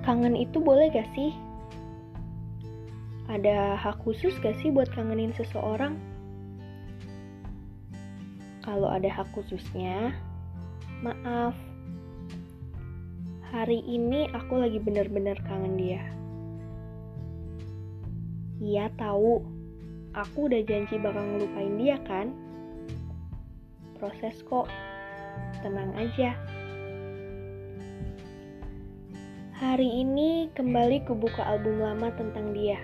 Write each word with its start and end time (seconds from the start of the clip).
Kangen 0.00 0.32
itu 0.32 0.56
boleh 0.56 0.88
gak 0.88 1.08
sih? 1.12 1.36
Ada 3.28 3.76
hak 3.76 4.00
khusus 4.00 4.32
gak 4.40 4.56
sih 4.58 4.72
buat 4.72 4.88
kangenin 4.96 5.36
seseorang? 5.36 5.94
Kalau 8.64 8.88
ada 8.88 9.08
hak 9.12 9.28
khususnya, 9.36 10.16
maaf. 11.04 11.52
Hari 13.50 13.82
ini 13.82 14.30
aku 14.32 14.62
lagi 14.62 14.78
bener-bener 14.80 15.36
kangen 15.44 15.74
dia. 15.76 16.00
Iya 18.60 18.92
tahu, 18.96 19.42
aku 20.16 20.46
udah 20.48 20.60
janji 20.64 20.96
bakal 21.00 21.24
ngelupain 21.24 21.76
dia 21.80 21.96
kan? 22.04 22.32
Proses 24.00 24.40
kok, 24.48 24.68
tenang 25.60 25.92
aja. 25.96 26.36
Hari 29.60 29.84
ini 29.84 30.48
kembali 30.56 31.04
ku 31.04 31.12
buka 31.12 31.44
album 31.44 31.84
lama 31.84 32.08
tentang 32.16 32.56
dia. 32.56 32.80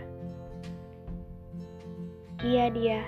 Iya 2.45 2.69
dia. 2.69 3.01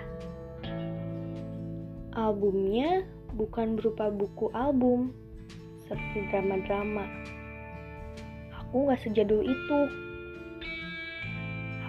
Albumnya 2.16 3.04
bukan 3.36 3.76
berupa 3.76 4.08
buku 4.08 4.48
album, 4.56 5.12
seperti 5.84 6.32
drama-drama. 6.32 7.12
Aku 8.56 8.88
gak 8.88 9.04
sejadul 9.04 9.44
itu. 9.44 9.80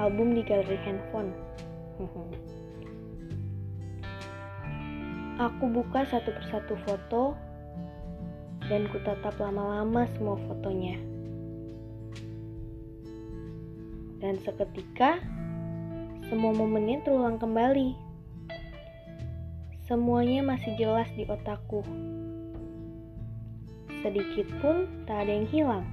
Album 0.03 0.35
di 0.35 0.43
galeri 0.43 0.75
handphone. 0.83 1.31
Aku 5.47 5.63
buka 5.71 6.03
satu 6.03 6.35
persatu 6.43 6.75
foto 6.83 7.39
dan 8.67 8.83
kutatap 8.91 9.39
lama-lama 9.39 10.03
semua 10.11 10.35
fotonya. 10.43 11.18
Dan 14.19 14.35
seketika, 14.43 15.19
semua 16.27 16.51
momennya 16.51 17.01
terulang 17.07 17.39
kembali. 17.39 17.95
Semuanya 19.87 20.45
masih 20.45 20.75
jelas 20.77 21.09
di 21.17 21.25
otakku. 21.25 21.81
Sedikit 24.05 24.47
pun 24.61 24.85
tak 25.09 25.25
ada 25.25 25.31
yang 25.33 25.47
hilang. 25.49 25.85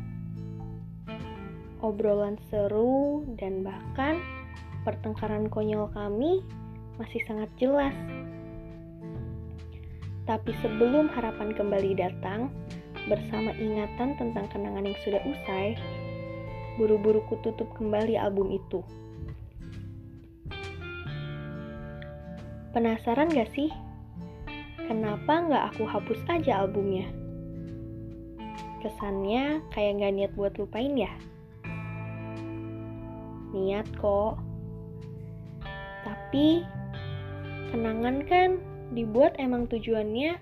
Obrolan 1.81 2.37
seru 2.51 3.25
dan 3.39 3.65
bahkan 3.65 4.21
pertengkaran 4.83 5.47
konyol 5.49 5.89
kami 5.95 6.43
masih 6.99 7.23
sangat 7.25 7.49
jelas. 7.57 7.95
Tapi 10.27 10.51
sebelum 10.59 11.07
harapan 11.15 11.55
kembali 11.55 11.95
datang, 11.95 12.51
bersama 13.07 13.55
ingatan 13.55 14.19
tentang 14.19 14.47
kenangan 14.51 14.91
yang 14.91 14.99
sudah 15.07 15.23
usai, 15.23 15.79
buru-buru 16.77 17.25
ku 17.27 17.41
tutup 17.41 17.73
kembali 17.77 18.21
album 18.21 18.53
itu. 18.53 18.85
Penasaran 22.77 23.33
gak 23.33 23.49
sih? 23.57 23.73
Kenapa 24.87 25.43
nggak 25.49 25.65
aku 25.75 25.83
hapus 25.89 26.21
aja 26.31 26.63
albumnya? 26.63 27.11
Kesannya 28.85 29.65
kayak 29.75 29.99
nggak 29.99 30.13
niat 30.15 30.33
buat 30.39 30.55
lupain 30.61 30.95
ya? 30.95 31.11
Niat 33.51 33.89
kok. 33.99 34.39
Tapi, 36.07 36.63
kenangan 37.75 38.23
kan 38.31 38.63
dibuat 38.95 39.35
emang 39.43 39.67
tujuannya 39.67 40.39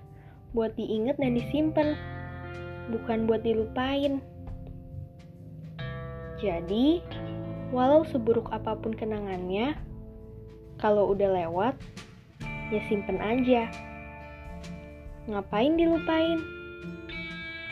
buat 0.53 0.77
diinget 0.77 1.17
dan 1.17 1.33
disimpan, 1.33 1.97
bukan 2.93 3.25
buat 3.25 3.41
dilupain. 3.41 4.21
Jadi, 6.45 7.01
walau 7.73 8.05
seburuk 8.05 8.53
apa 8.53 8.77
pun 8.77 8.93
kenangannya, 8.93 9.73
kalau 10.77 11.09
udah 11.09 11.41
lewat, 11.41 11.73
ya 12.69 12.85
simpen 12.85 13.17
aja. 13.17 13.65
Ngapain 15.25 15.73
dilupain? 15.73 16.37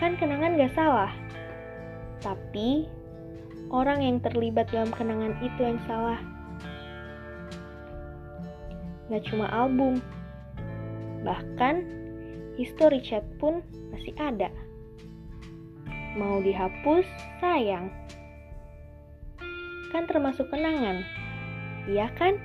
Kan 0.01 0.17
kenangan 0.17 0.57
gak 0.57 0.73
salah. 0.73 1.13
Tapi, 2.25 2.89
orang 3.69 4.01
yang 4.01 4.17
terlibat 4.25 4.65
dalam 4.73 4.89
kenangan 4.89 5.37
itu 5.45 5.59
yang 5.61 5.77
salah. 5.85 6.17
Gak 9.13 9.21
cuma 9.29 9.53
album, 9.53 10.01
bahkan 11.21 11.85
history 12.57 13.05
chat 13.05 13.21
pun 13.37 13.61
masih 13.93 14.17
ada. 14.17 14.49
Mau 16.17 16.41
dihapus, 16.41 17.05
sayang 17.37 17.93
kan 19.93 20.09
termasuk 20.09 20.49
kenangan. 20.49 21.05
Iya 21.85 22.09
kan? 22.17 22.41